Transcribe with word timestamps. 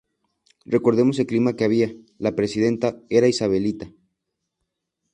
Recordemos 0.65 1.19
el 1.19 1.27
clima 1.27 1.55
que 1.55 1.63
había, 1.63 1.93
la 2.17 2.35
presidenta 2.35 2.99
era 3.11 3.27
Isabelita. 3.27 3.91